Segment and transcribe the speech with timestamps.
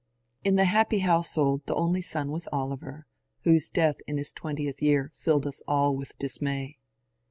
[0.43, 3.05] In the happy household the only son was Oliver,
[3.43, 6.79] whose death in his twentieth year filled us all with dismay.